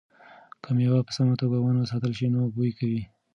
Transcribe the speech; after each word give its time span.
که 0.63 0.69
مېوه 0.77 0.99
په 1.07 1.11
سمه 1.17 1.33
توګه 1.41 1.57
ونه 1.59 1.83
ساتل 1.91 2.11
شي 2.17 2.27
نو 2.33 2.39
بوی 2.55 2.71
کوي. 2.79 3.01